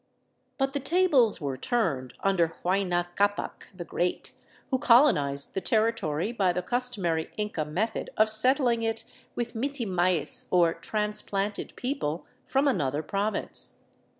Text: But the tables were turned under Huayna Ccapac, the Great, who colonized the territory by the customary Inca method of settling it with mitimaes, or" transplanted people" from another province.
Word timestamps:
But 0.57 0.73
the 0.73 0.79
tables 0.79 1.39
were 1.39 1.57
turned 1.57 2.13
under 2.21 2.55
Huayna 2.65 3.09
Ccapac, 3.15 3.67
the 3.71 3.85
Great, 3.85 4.31
who 4.71 4.79
colonized 4.79 5.53
the 5.53 5.61
territory 5.61 6.31
by 6.31 6.51
the 6.53 6.63
customary 6.63 7.29
Inca 7.37 7.65
method 7.65 8.09
of 8.17 8.27
settling 8.27 8.81
it 8.81 9.03
with 9.35 9.53
mitimaes, 9.53 10.47
or" 10.49 10.73
transplanted 10.89 11.75
people" 11.75 12.25
from 12.47 12.67
another 12.67 13.03
province. 13.03 13.83